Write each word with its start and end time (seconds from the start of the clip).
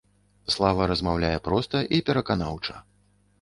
Слава 0.53 0.87
размаўляе 0.91 1.33
проста 1.49 1.83
і 1.99 2.01
пераканаўча. 2.09 2.73